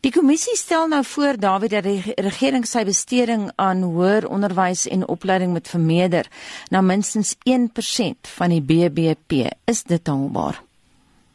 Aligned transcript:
Die 0.00 0.12
kommissie 0.12 0.56
stel 0.56 0.88
nou 0.88 1.02
voor 1.04 1.36
Dawie 1.36 1.68
dat 1.68 1.84
die 1.84 2.14
regering 2.16 2.64
sy 2.64 2.84
besteding 2.88 3.50
aan 3.60 3.82
hoër 3.84 4.24
onderwys 4.24 4.86
en 4.88 5.04
opleiding 5.04 5.52
moet 5.52 5.68
vermeerder 5.68 6.28
na 6.72 6.80
minstens 6.80 7.34
1% 7.44 8.30
van 8.36 8.54
die 8.54 8.62
BBP. 8.64 9.52
Is 9.68 9.84
dit 9.84 10.06
haalbaar? 10.06 10.62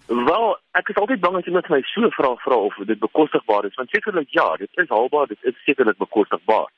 Wel, 0.07 0.57
ek 0.79 0.89
is 0.89 0.97
altyd 0.97 1.21
bang 1.21 1.37
as 1.37 1.45
iemand 1.45 1.69
my 1.69 1.81
so 1.91 2.09
vra 2.15 2.33
vra 2.41 2.57
of 2.69 2.79
dit 2.89 2.99
bekostigbaar 2.99 3.67
is, 3.69 3.75
want 3.75 3.93
sekerlik 3.93 4.33
ja, 4.33 4.47
dit 4.57 4.81
is 4.81 4.89
haalbaar, 4.89 5.27
dit 5.27 5.43
is 5.51 5.63
sekerlik 5.67 5.97
bekostigbaar. 6.01 6.71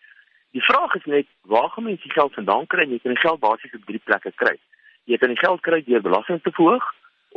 Die 0.52 0.66
vraag 0.66 0.96
is 0.98 1.05
net 1.05 1.27
waar 1.48 1.70
gaan 1.70 1.88
mense 1.88 2.04
die 2.04 2.11
geld 2.11 2.34
vandaan 2.34 2.68
kry? 2.68 2.89
Jy 2.89 3.00
kan 3.00 3.14
die 3.16 3.23
geld 3.23 3.39
basies 3.39 3.75
op 3.77 3.86
drie 3.86 4.02
plekke 4.04 4.34
kry. 4.36 4.57
Jy 5.05 5.18
kan 5.21 5.32
die 5.32 5.39
geld 5.39 5.61
kry 5.61 5.84
deur 5.86 6.04
belasting 6.04 6.41
te 6.43 6.52
verhoog 6.52 6.84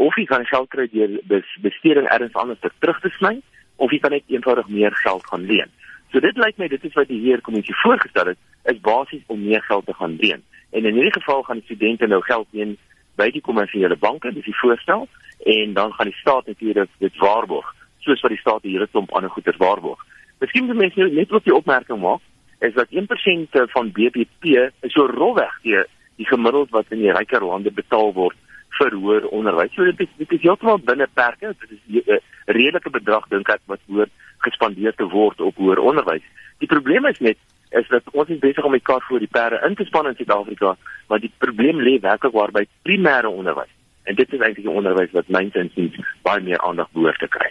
of 0.00 0.16
jy 0.16 0.24
kan 0.26 0.46
geld 0.48 0.70
kry 0.72 0.88
deur 0.90 1.44
besteding 1.62 2.08
ergens 2.08 2.34
anders 2.40 2.60
te 2.60 2.72
terug 2.80 2.98
te 3.04 3.12
sny 3.20 3.38
of 3.76 3.90
jy 3.90 3.98
kan 3.98 4.14
net 4.14 4.26
eenvoudig 4.26 4.68
meer 4.68 4.94
geld 5.04 5.26
gaan 5.26 5.46
leen. 5.46 5.70
So 6.12 6.20
dit 6.20 6.36
lyk 6.36 6.58
my 6.60 6.68
dit 6.68 6.84
is 6.84 6.94
wat 6.98 7.08
die 7.08 7.20
heer 7.20 7.40
kommissie 7.40 7.74
voorgestel 7.82 8.32
het, 8.32 8.40
is 8.70 8.80
basies 8.80 9.22
om 9.32 9.44
meer 9.44 9.62
geld 9.62 9.86
te 9.86 9.94
gaan 9.96 10.16
leen. 10.20 10.42
En 10.70 10.84
in 10.84 10.94
hierdie 10.94 11.12
geval 11.12 11.42
gaan 11.42 11.62
studente 11.64 12.06
nou 12.06 12.20
geld 12.22 12.48
leen 12.50 12.76
by 13.16 13.28
die 13.32 13.44
kommersiële 13.44 13.96
banke, 13.96 14.32
dis 14.32 14.44
die 14.44 14.58
voorstel, 14.60 15.08
en 15.44 15.72
dan 15.76 15.92
gaan 15.92 16.08
die 16.08 16.20
staat 16.20 16.46
natuurlik 16.46 16.90
dit 16.98 17.16
waarborg, 17.20 17.74
soos 18.00 18.20
wat 18.20 18.32
die 18.32 18.40
staat 18.40 18.62
die 18.62 18.72
hele 18.76 18.88
klomp 18.88 19.12
ander 19.12 19.30
goeder 19.30 19.56
waarborg. 19.58 20.00
Miskien 20.40 20.66
moet 20.66 20.76
mense 20.76 21.00
nou 21.00 21.10
net 21.14 21.32
ook 21.32 21.44
die 21.44 21.54
opmerking 21.54 22.00
maak 22.00 22.20
is 22.62 22.74
dat 22.74 22.88
1% 22.94 23.66
van 23.74 23.90
BBP 23.92 24.44
is 24.86 24.92
so 24.94 25.06
rolweg 25.06 25.54
die 25.62 25.82
die 26.20 26.26
gemiddeld 26.28 26.70
wat 26.70 26.90
in 26.94 27.00
die 27.02 27.12
ryker 27.14 27.44
lande 27.44 27.72
betaal 27.74 28.12
word 28.14 28.36
vir 28.78 28.92
hoër 28.92 29.26
onderwys. 29.28 29.72
So 29.74 29.84
dit 29.84 30.00
is 30.00 30.08
dit 30.16 30.32
is 30.38 30.42
heeltemal 30.42 30.78
binne 30.78 31.08
perke. 31.14 31.54
Dit 31.60 31.70
is 31.70 32.04
'n 32.06 32.20
redelike 32.46 32.90
bedrag 32.90 33.28
dink 33.28 33.48
ek 33.48 33.60
wat 33.66 33.80
hoër 33.86 34.08
gespandeer 34.38 34.94
te 34.94 35.04
word 35.04 35.40
op 35.40 35.56
hoër 35.56 35.78
onderwys. 35.78 36.24
Die 36.58 36.68
probleem 36.68 37.06
is 37.06 37.18
net 37.18 37.38
is 37.70 37.88
dat 37.88 38.02
ons 38.12 38.28
is 38.28 38.38
besig 38.38 38.64
om 38.64 38.72
die 38.72 38.84
kar 38.84 39.04
voor 39.08 39.18
die 39.18 39.30
perde 39.30 39.60
in 39.66 39.74
te 39.74 39.84
span 39.84 40.06
in 40.06 40.14
Suid-Afrika, 40.14 40.76
maar 41.08 41.20
die 41.20 41.32
probleem 41.38 41.80
lê 41.80 42.00
werklik 42.00 42.32
waar 42.32 42.52
by 42.52 42.66
primêre 42.82 43.28
onderwys. 43.28 43.72
En 44.04 44.14
dit 44.14 44.32
is 44.32 44.40
eintlik 44.40 44.66
'n 44.66 44.76
onderwys 44.80 45.12
wat 45.12 45.28
myns 45.28 45.54
insiens 45.54 45.96
baie 46.22 46.40
meer 46.40 46.60
aandag 46.60 46.90
behoort 46.92 47.18
te 47.18 47.28
kry. 47.28 47.50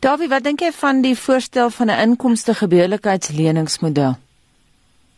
Davie, 0.00 0.28
wat 0.28 0.42
dink 0.42 0.60
jy 0.60 0.72
van 0.72 1.02
die 1.02 1.14
voorstel 1.14 1.70
van 1.70 1.86
'n 1.90 2.00
inkomste 2.08 2.54
gebeurlikheidsleningsmodel? 2.54 4.14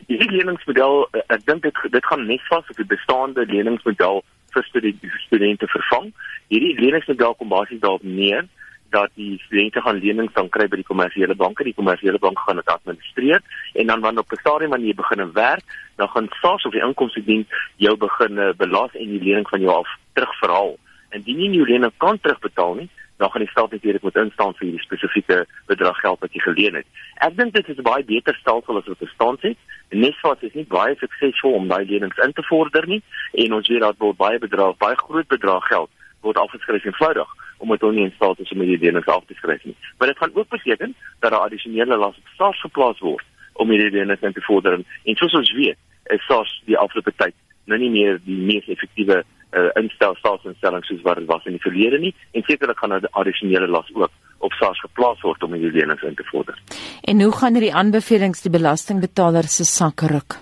Die 0.06 0.30
leningsmodel, 0.30 1.08
ek 1.26 1.47
dink 1.47 1.62
dit 1.62 1.76
dit 1.91 2.04
gaan 2.06 2.26
net 2.26 2.41
vas 2.48 2.69
op 2.69 2.76
die 2.76 2.86
bestaande 2.97 3.47
leningsmodel 3.47 4.24
vir 4.55 4.80
die 4.80 5.10
studente 5.27 5.66
vervang. 5.66 6.12
Hierdie 6.48 6.74
leningsmodel 6.80 7.34
kom 7.34 7.48
basies 7.48 7.80
daarop 7.80 8.02
neer 8.02 8.47
dat 8.94 9.10
die 9.19 9.38
studente 9.42 9.80
gaan 9.80 9.98
lenings 9.98 10.33
dan 10.33 10.48
kry 10.48 10.69
by 10.70 10.78
die 10.78 10.86
kommersiële 10.86 11.34
banke, 11.34 11.64
die 11.66 11.74
kommersiële 11.74 12.19
bank 12.22 12.38
gaan 12.38 12.60
dit 12.60 12.70
administreer 12.70 13.42
en 13.75 13.86
dan 13.91 14.00
wanneer 14.00 14.22
op 14.22 14.32
'n 14.32 14.41
stadium 14.41 14.70
wanneer 14.70 14.88
jy 14.88 14.94
begin 15.02 15.32
werk, 15.32 15.64
dan 15.97 16.08
gaan 16.08 16.28
SARS 16.41 16.64
of 16.64 16.72
die 16.72 16.84
inkomste 16.88 17.25
dien 17.25 17.47
jou 17.77 17.97
begin 17.97 18.55
belas 18.56 18.92
en 18.94 19.08
die 19.10 19.22
lening 19.22 19.48
van 19.48 19.60
jou 19.60 19.75
af 19.75 19.88
terugverhaal. 20.12 20.77
Indien 21.10 21.41
jy 21.41 21.48
nie 21.48 21.58
jou 21.58 21.66
lening 21.66 21.92
kan 21.97 22.19
terugbetaal 22.20 22.75
nie, 22.75 22.88
dan 23.16 23.30
gaan 23.30 23.40
die 23.40 23.50
staat 23.50 23.70
natuurlik 23.70 24.02
moet 24.02 24.16
instaan 24.16 24.54
vir 24.54 24.66
hierdie 24.66 24.84
spesifieke 24.84 25.46
bedrag 25.66 25.98
geld 26.00 26.20
wat 26.20 26.32
jy 26.32 26.40
geleen 26.40 26.74
het. 26.74 26.86
Ek 27.26 27.36
dink 27.36 27.54
dit 27.54 27.68
is 27.68 27.78
'n 27.78 27.82
baie 27.82 28.04
beter 28.04 28.34
stelsel 28.34 28.76
as 28.78 28.86
wat 28.86 28.98
bestaan 28.98 29.36
het. 29.40 29.58
Nesfas 29.90 30.40
is 30.40 30.54
nie 30.54 30.66
baie 30.66 30.96
suksesvol 30.98 31.52
om 31.52 31.68
daai 31.68 31.84
lenings 31.86 32.16
in 32.16 32.32
te 32.32 32.42
vorder 32.42 32.86
nie 32.86 33.02
en 33.32 33.52
ons 33.52 33.68
weet 33.68 33.80
dat 33.80 33.98
word 33.98 34.16
baie 34.16 34.38
bedrag, 34.38 34.76
baie 34.76 34.96
groot 34.96 35.28
bedrag 35.28 35.66
geld 35.66 35.90
word 36.20 36.36
afgeskryf 36.36 36.84
eenvoudig 36.84 37.28
om 37.58 37.68
dit 37.68 37.82
nie 37.82 38.04
in 38.04 38.12
staat 38.16 38.38
is 38.38 38.52
om 38.52 38.58
die 38.58 38.78
lenings 38.78 39.06
af 39.06 39.24
te 39.26 39.34
skryf 39.34 39.64
nie. 39.64 39.76
Maar 39.98 40.08
dit 40.08 40.18
gaan 40.18 40.34
ook 40.34 40.48
beteken 40.48 40.94
dat 41.20 41.30
daar 41.30 41.40
addisionele 41.40 41.96
las 41.96 42.16
op 42.16 42.28
SARS 42.36 42.60
geplaas 42.60 42.98
word 42.98 43.24
om 43.52 43.70
hierdie 43.70 43.90
lenings 43.90 44.22
in 44.22 44.32
te 44.32 44.40
vorder 44.40 44.72
en 45.04 45.16
soos 45.16 45.34
ons 45.34 45.52
weet, 45.52 45.78
is 46.04 46.26
SARS 46.26 46.62
die 46.64 46.78
afgelope 46.78 47.12
tyd 47.16 47.34
nou 47.70 47.78
nie 47.80 47.90
meer 47.92 48.18
die 48.24 48.36
mees 48.36 48.66
effektiewe 48.72 49.22
uh, 49.56 49.70
instel 49.82 50.15
staatsinstelling 50.15 50.84
soos 50.84 51.03
wat 51.03 51.16
dit 51.16 51.26
was 51.26 51.44
in 51.47 51.56
die 51.56 51.66
verlede 51.66 51.98
nie 51.98 52.15
en 52.32 52.42
sekerlik 52.42 52.78
gaan 52.78 52.92
'n 52.92 53.12
addisionele 53.12 53.66
las 53.66 53.91
ook 53.94 54.10
op 54.38 54.53
SARS 54.53 54.81
geplaas 54.81 55.20
word 55.20 55.42
om 55.42 55.53
hierdie 55.53 55.81
lenings 55.81 56.03
in 56.03 56.15
te 56.15 56.25
vorder. 56.25 56.59
En 57.03 57.20
hoe 57.20 57.32
gaan 57.32 57.54
hierdie 57.56 57.75
aanbevelings 57.75 58.42
die 58.42 58.50
belastingbetaler 58.50 59.48
se 59.48 59.65
sak 59.65 60.00
ruk? 60.00 60.37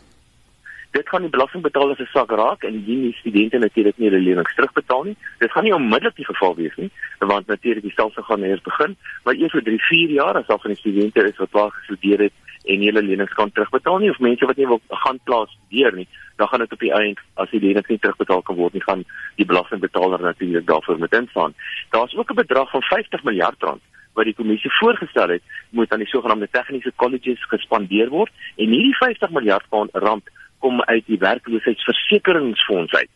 Dit 0.92 1.08
gaan 1.08 1.24
die 1.24 1.30
belastingbetaler 1.32 1.96
se 1.96 2.04
sak 2.12 2.30
raak 2.36 2.64
en 2.68 2.74
die 2.84 2.96
nie 3.00 3.12
studente 3.16 3.58
natuurlik 3.58 3.96
nie 3.96 4.10
hulle 4.10 4.18
lenings 4.20 4.56
terugbetaal 4.58 5.06
nie. 5.06 5.14
Dit 5.40 5.52
gaan 5.54 5.64
nie 5.64 5.72
onmiddellik 5.72 6.18
die 6.18 6.26
geval 6.28 6.52
wees 6.58 6.74
nie, 6.76 6.90
want 7.30 7.46
natuurlik 7.48 7.86
die 7.86 7.92
stelsel 7.94 8.26
gaan 8.26 8.44
eers 8.44 8.60
begin, 8.66 8.96
maar 9.24 9.38
eers 9.40 9.54
vir 9.56 9.64
3, 9.70 9.78
4 9.88 10.12
jaar 10.18 10.36
as 10.36 10.50
al 10.52 10.60
van 10.60 10.74
die 10.74 10.80
studente 10.82 11.24
is 11.24 11.40
wat 11.40 11.50
klaar 11.54 11.72
gestudeer 11.78 12.26
het 12.26 12.50
en 12.74 12.84
hulle 12.84 13.02
lenings 13.06 13.32
kan 13.38 13.52
terugbetaal 13.56 14.02
nie 14.02 14.10
of 14.12 14.20
mense 14.26 14.50
wat 14.50 14.60
nie 14.60 14.68
wil 14.68 14.82
gaan 15.04 15.20
plaas 15.30 15.56
deur 15.72 15.96
nie, 15.96 16.06
dan 16.36 16.52
gaan 16.52 16.62
dit 16.66 16.76
op 16.76 16.84
die 16.84 16.92
eind 16.98 17.24
as 17.40 17.50
die 17.56 17.62
lenings 17.64 17.88
nie 17.88 17.98
terugbetaal 18.04 18.44
kan 18.50 18.60
word 18.60 18.76
nie, 18.76 18.84
gaan 18.84 19.06
die 19.40 19.48
belastingbetaler 19.48 20.20
natuurlik 20.28 20.68
daarvoor 20.68 21.00
moet 21.00 21.16
instaan. 21.22 21.56
Daar's 21.96 22.16
ook 22.20 22.30
'n 22.36 22.42
bedrag 22.44 22.70
van 22.70 22.82
50 22.82 23.24
miljard 23.24 23.62
rand 23.62 23.82
wat 24.12 24.28
die 24.28 24.36
kommissie 24.36 24.70
voorgestel 24.80 25.28
het 25.28 25.42
moet 25.70 25.92
aan 25.92 26.04
die 26.04 26.12
sogenaamde 26.12 26.48
tegniese 26.50 26.92
colleges 26.96 27.48
gespandeer 27.48 28.08
word 28.08 28.32
en 28.56 28.68
hierdie 28.68 28.96
50 28.96 29.30
miljard 29.30 29.64
rand 29.92 30.28
kom 30.62 30.80
uit 30.82 31.04
die 31.10 31.18
werkloosheidsversekeringsfonds 31.18 32.94
uit 32.94 33.10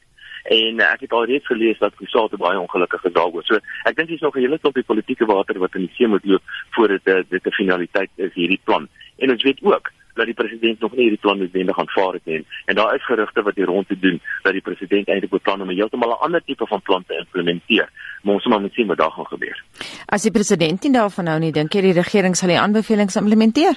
en 0.47 0.81
ek 0.85 1.01
het 1.07 1.13
alreeds 1.13 1.47
gelees 1.47 1.79
dat 1.83 1.95
Kusate 1.99 2.39
baie 2.39 2.59
ongelukkig 2.61 3.05
is 3.09 3.15
daaroor. 3.17 3.45
So 3.47 3.59
ek 3.89 3.97
dink 3.99 4.09
dis 4.09 4.23
nog 4.23 4.37
'n 4.37 4.45
hele 4.45 4.59
klompie 4.59 4.87
politieke 4.87 5.27
water 5.27 5.59
wat 5.59 5.75
in 5.75 5.87
die 5.87 5.95
see 5.97 6.07
moet 6.07 6.25
loop 6.25 6.43
voordat 6.71 7.05
dit 7.05 7.47
'n 7.47 7.59
finaliteit 7.61 8.11
is 8.17 8.35
hierdie 8.35 8.61
plan. 8.65 8.89
En 9.19 9.31
ons 9.31 9.43
weet 9.43 9.63
ook 9.63 9.91
dat 10.15 10.25
die 10.27 10.35
president 10.35 10.81
nog 10.81 10.93
nie 10.93 11.01
hierdie 11.01 11.21
plan 11.21 11.39
noodwendig 11.39 11.79
aanvaar 11.79 12.13
het 12.13 12.25
nie. 12.25 12.47
En 12.67 12.75
daar 12.75 12.95
is 12.95 13.05
gerugte 13.05 13.43
wat 13.43 13.55
hier 13.55 13.67
rond 13.67 13.89
te 13.89 13.99
doen 13.99 14.21
dat 14.43 14.53
die 14.53 14.63
president 14.63 15.09
eintlik 15.09 15.31
beplan 15.31 15.63
om 15.63 15.69
heeltemal 15.69 16.11
'n 16.11 16.25
ander 16.25 16.43
tipe 16.45 16.67
van 16.67 16.83
plan 16.83 17.05
te 17.07 17.19
implementeer. 17.19 17.89
Maar 18.23 18.35
ons 18.35 18.45
moet 18.45 18.73
sien 18.73 18.87
wat 18.87 18.99
daar 18.99 19.11
gaan 19.11 19.27
gebeur. 19.27 19.65
As 20.07 20.23
die 20.23 20.31
president 20.31 20.83
nie 20.83 20.93
daarvan 20.93 21.27
hou 21.27 21.39
nie, 21.39 21.53
dink 21.53 21.73
jy 21.73 21.81
die 21.81 21.93
regering 21.93 22.37
sal 22.37 22.49
die 22.49 22.59
aanbevelings 22.59 23.17
implementeer? 23.17 23.75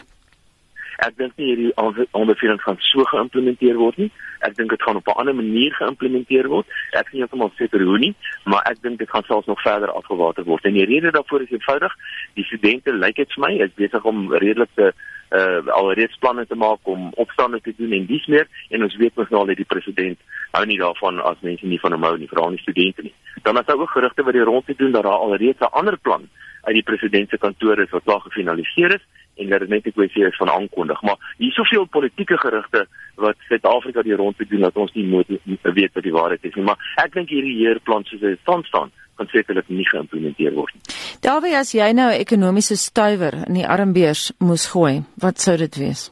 Ek 1.05 1.15
dink 1.17 1.37
nie 1.39 1.53
hierdie 1.53 1.71
aanbevelings 2.11 2.63
gaan 2.63 2.79
so 2.83 3.03
geïmplementeer 3.11 3.77
word 3.79 3.97
nie. 4.01 4.09
Ek 4.43 4.55
dink 4.57 4.73
dit 4.73 4.81
gaan 4.83 4.99
op 4.99 5.07
'n 5.07 5.19
ander 5.21 5.35
manier 5.35 5.71
geïmplementeer 5.73 6.47
word. 6.47 6.67
Ek 6.91 7.11
nie 7.13 7.21
heeltemal 7.21 7.51
seker 7.57 7.83
hoe 7.83 7.99
nie, 7.99 8.15
maar 8.45 8.63
ek 8.71 8.81
dink 8.81 8.99
dit 8.99 9.09
gaan 9.09 9.23
selfs 9.23 9.47
nog 9.47 9.61
verder 9.61 9.91
afgewater 9.91 10.43
word. 10.43 10.65
En 10.65 10.73
die 10.73 10.85
rede 10.85 11.11
daarvoor 11.11 11.41
is 11.41 11.51
eenvoudig. 11.51 11.93
Die 12.33 12.43
studente 12.43 12.93
lyk 12.93 13.15
dit 13.15 13.33
vir 13.33 13.47
my 13.47 13.53
is 13.63 13.73
besig 13.75 14.03
om 14.03 14.33
redelik 14.33 14.69
te 14.75 14.93
uh 15.29 15.67
alreeds 15.67 16.17
planne 16.17 16.45
te 16.47 16.55
maak 16.55 16.79
om 16.83 17.11
opstande 17.13 17.61
te 17.61 17.73
doen 17.77 17.91
en 17.91 18.05
dis 18.05 18.25
meer 18.27 18.47
en 18.69 18.83
ons 18.83 18.95
weet 18.97 19.15
mos 19.15 19.29
nou 19.29 19.41
al 19.41 19.51
dat 19.51 19.57
die 19.61 19.71
president 19.73 20.17
hou 20.51 20.65
nie 20.65 20.77
daarvan 20.77 21.19
as 21.21 21.37
mense 21.41 21.65
nie 21.65 21.79
van 21.79 21.91
hom 21.91 22.03
hou 22.03 22.17
nie, 22.17 22.27
veral 22.27 22.49
nie 22.49 22.57
studente 22.63 23.01
nie. 23.01 23.13
Dan 23.43 23.57
is 23.57 23.65
daar 23.65 23.77
ook 23.77 23.89
gerugte 23.89 24.23
wat 24.23 24.33
die 24.33 24.43
rond 24.43 24.65
te 24.65 24.73
doen 24.77 24.91
dat 24.91 25.03
daar 25.03 25.21
alreeds 25.21 25.59
'n 25.59 25.71
ander 25.71 25.97
plan 25.97 26.27
uit 26.63 26.75
die 26.75 26.83
president 26.83 27.29
se 27.29 27.37
kantoor 27.37 27.79
is 27.79 27.89
wat 27.89 28.03
klaar 28.03 28.21
gefinaliseer 28.21 28.95
is 28.95 29.05
en 29.39 29.49
dat 29.49 29.59
dit 29.59 29.69
net 29.69 29.85
'n 29.85 29.91
kwessie 29.91 30.25
is 30.25 30.37
van 30.37 30.49
aankondig. 30.49 31.01
Maar 31.01 31.17
hier 31.37 31.51
soveel 31.51 31.85
politieke 31.85 32.37
gerugte 32.37 32.87
wat 33.15 33.35
Suid-Afrika 33.47 34.01
die 34.01 34.15
rond 34.15 34.37
te 34.37 34.45
doen 34.45 34.59
dat 34.59 34.75
ons 34.75 34.93
nie 34.93 35.05
moet 35.05 35.27
weet 35.61 35.93
wat 35.93 36.03
die 36.03 36.17
waarheid 36.19 36.43
is 36.43 36.53
nie. 36.53 36.63
Maar 36.63 36.79
ek 36.95 37.13
dink 37.13 37.29
hierdie 37.29 37.57
heerplan 37.57 38.03
soos 38.03 38.19
dit 38.19 38.39
staan 38.41 38.63
staan 38.63 38.91
kan 39.19 39.27
sekerlik 39.27 39.67
nie 39.67 39.87
geïmplementeer 39.89 40.53
word 40.55 40.73
nie. 40.73 40.95
Daarby 41.25 41.51
as 41.59 41.73
jy 41.75 41.91
nou 41.91 42.09
'n 42.11 42.21
ekonomiese 42.25 42.75
stuiwer 42.75 43.33
in 43.47 43.53
die 43.53 43.67
armbeurs 43.67 44.31
moes 44.39 44.67
gooi, 44.67 45.03
wat 45.15 45.39
sou 45.39 45.57
dit 45.57 45.75
wees? 45.75 46.11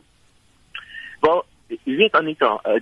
Wel, 1.21 1.45
jy 1.67 1.95
weet 1.95 2.13
Anita, 2.13 2.59
uh, 2.65 2.79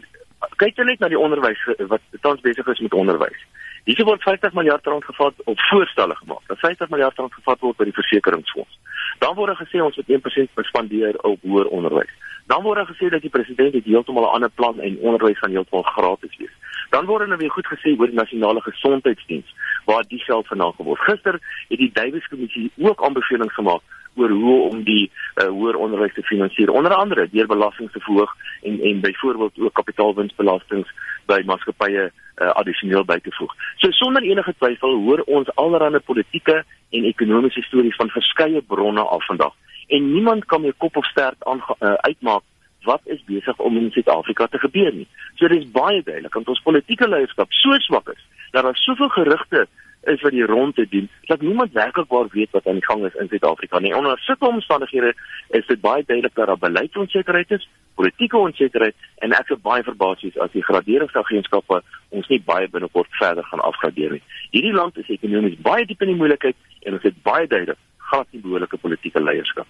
kyk 0.57 0.77
net 0.77 0.99
na 0.99 1.07
die 1.07 1.19
onderwys 1.19 1.61
wat 1.87 2.01
tans 2.21 2.41
besig 2.41 2.67
is 2.67 2.79
met 2.79 2.93
onderwys. 2.93 3.41
Hier 3.85 4.05
word 4.05 4.23
50 4.25 4.53
miljard 4.53 4.85
rand 4.85 5.03
gevat 5.05 5.33
op 5.43 5.59
voorstelle 5.59 6.15
gemaak. 6.15 6.41
Dat 6.47 6.59
50 6.59 6.89
miljard 6.89 7.17
rand 7.17 7.33
gevat 7.33 7.59
word 7.59 7.77
by 7.77 7.85
die 7.85 7.93
versekeringsfonds. 7.93 8.79
Dan 9.21 9.35
word 9.37 9.57
gesê 9.59 9.81
ons 9.81 9.95
moet 9.99 10.09
1% 10.09 10.63
spandeer 10.69 11.19
op 11.21 11.43
hoër 11.45 11.69
onderwys. 11.69 12.09
Dan 12.49 12.63
word 12.65 12.87
gesê 12.89 13.11
dat 13.13 13.21
die 13.21 13.29
president 13.29 13.77
het 13.77 13.85
heeltemal 13.85 14.25
'n 14.25 14.33
ander 14.39 14.49
plan 14.49 14.79
en 14.79 14.97
onderwys 14.97 15.37
gaan 15.37 15.53
heeltemal 15.53 15.83
gratis 15.83 16.37
wees. 16.37 16.55
Dan 16.89 17.05
word 17.05 17.27
nou 17.27 17.37
weer 17.37 17.51
goed 17.51 17.67
gesê 17.67 17.93
oor 17.97 18.09
die 18.09 18.21
nasionale 18.21 18.61
gesondheidsdiens 18.61 19.53
waar 19.85 20.03
die 20.07 20.19
geld 20.19 20.47
vandaan 20.47 20.73
geword. 20.73 20.99
Gister 20.99 21.39
het 21.69 21.79
die 21.79 21.91
Davies 21.93 22.27
kommissie 22.27 22.71
ook 22.77 23.03
aanbevelings 23.03 23.53
gemaak 23.53 23.81
oor 24.15 24.29
hoe 24.29 24.69
om 24.69 24.83
die 24.83 25.11
uh, 25.35 25.47
hoër 25.47 25.75
onderwys 25.75 26.13
te 26.13 26.23
finansier 26.23 26.71
onder 26.71 26.93
andere 26.93 27.29
deur 27.31 27.47
belasting 27.47 27.91
te 27.91 27.99
verhoog 27.99 28.35
en 28.61 28.81
en 28.81 28.99
byvoorbeeld 28.99 29.59
ook 29.59 29.73
kapitaalwinsbelastings 29.73 30.89
by 31.25 31.41
maatskappye 31.45 32.11
uh, 32.37 32.51
addisioneel 32.59 33.05
by 33.05 33.19
te 33.23 33.31
voeg. 33.31 33.53
So 33.77 33.91
sonder 33.91 34.23
enige 34.23 34.53
twyfel 34.57 34.97
hoor 35.05 35.21
ons 35.25 35.51
allerlei 35.55 35.99
politieke 35.99 36.63
en 36.89 37.03
ekonomiese 37.03 37.61
stories 37.61 37.95
van 37.95 38.09
verskeie 38.09 38.61
bronne 38.61 39.01
af 39.01 39.25
vandag 39.25 39.53
en 39.87 40.11
niemand 40.13 40.45
kan 40.45 40.61
meer 40.61 40.73
kop 40.77 40.97
of 40.97 41.05
stert 41.05 41.45
aan 41.45 41.61
uh, 41.79 41.93
uitmaak 41.93 42.41
wat 42.85 43.01
is 43.03 43.23
besig 43.25 43.57
om 43.57 43.77
in 43.77 43.91
Suid-Afrika 43.91 44.47
te 44.47 44.59
gebeur 44.61 44.93
nie. 44.93 45.07
So 45.35 45.47
dit 45.47 45.63
is 45.63 45.71
baie 45.71 46.03
duidelik 46.03 46.33
want 46.33 46.51
ons 46.53 46.61
politieke 46.61 47.07
leierskap 47.09 47.51
so 47.61 47.77
swak 47.87 48.11
is 48.13 48.21
dat 48.51 48.63
daar 48.63 48.77
soveel 48.77 49.09
gerugte 49.09 49.65
is 50.05 50.21
wat 50.21 50.31
die 50.31 50.45
ronde 50.45 50.85
doen 50.89 51.09
dat 51.25 51.41
niemand 51.41 51.73
werklikbaar 51.73 52.27
weet 52.31 52.51
wat 52.51 52.67
aan 52.67 52.79
die 52.79 52.85
gang 52.85 53.05
is 53.05 53.15
in 53.15 53.27
Suid-Afrika 53.27 53.79
nie. 53.79 53.95
Onder 53.95 54.19
sulke 54.19 54.47
omstandighede 54.47 55.13
is 55.49 55.65
dit 55.65 55.81
baie 55.81 56.03
duidelik 56.05 56.35
dat 56.35 56.47
daar 56.47 56.57
beleidsonsekerheid 56.57 57.51
is, 57.51 57.69
politieke 57.99 58.37
onsekerheid 58.37 58.95
en 59.25 59.35
ek 59.37 59.51
is 59.55 59.61
baie 59.63 59.83
verbasies 59.87 60.37
as 60.43 60.53
die 60.53 60.63
graderingsagentskappe 60.65 61.81
ons 62.15 62.29
nie 62.31 62.41
baie 62.45 62.67
binnekort 62.71 63.11
verder 63.19 63.47
gaan 63.49 63.63
afgradeer 63.65 64.17
nie. 64.17 64.23
Hierdie 64.51 64.75
land 64.75 64.97
is 65.01 65.11
ekonomies 65.17 65.59
baie 65.65 65.85
diep 65.87 66.05
in 66.05 66.13
die 66.13 66.19
moeilikheid 66.21 66.55
en 66.85 66.99
ons 66.99 67.07
het 67.07 67.21
baie 67.23 67.47
duidelik 67.47 67.81
glad 68.09 68.27
nie 68.31 68.41
behoorlike 68.43 68.77
politieke 68.77 69.23
leierskap. 69.23 69.67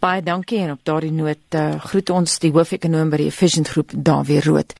Baie 0.00 0.22
dankie 0.22 0.60
en 0.62 0.74
op 0.76 0.82
daardie 0.84 1.14
noot 1.14 1.56
uh, 1.58 1.68
groet 1.88 2.10
ons 2.14 2.40
die 2.42 2.52
hoofekonoom 2.54 3.10
by 3.10 3.24
die 3.24 3.30
Efficient 3.32 3.72
Groep 3.72 3.96
Dawie 3.96 4.42
Rood. 4.44 4.76